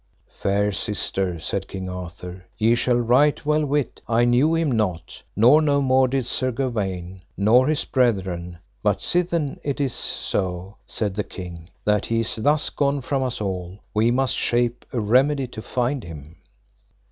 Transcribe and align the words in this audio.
Fair 0.31 0.71
sister, 0.71 1.37
said 1.39 1.67
King 1.67 1.87
Arthur, 1.87 2.47
ye 2.57 2.73
shall 2.73 2.97
right 2.97 3.45
well 3.45 3.63
wit 3.63 4.01
I 4.07 4.25
knew 4.25 4.55
him 4.55 4.71
not, 4.71 5.21
nor 5.35 5.61
no 5.61 5.79
more 5.79 6.07
did 6.07 6.25
Sir 6.25 6.51
Gawaine, 6.51 7.21
nor 7.37 7.67
his 7.67 7.85
brethren; 7.85 8.57
but 8.81 8.99
sithen 8.99 9.59
it 9.63 9.79
is 9.79 9.93
so, 9.93 10.77
said 10.87 11.13
the 11.13 11.23
king, 11.23 11.69
that 11.85 12.07
he 12.07 12.21
is 12.21 12.37
thus 12.37 12.71
gone 12.71 13.01
from 13.01 13.21
us 13.23 13.39
all, 13.39 13.77
we 13.93 14.09
must 14.09 14.33
shape 14.35 14.85
a 14.91 14.99
remedy 14.99 15.45
to 15.45 15.61
find 15.61 16.03
him. 16.03 16.37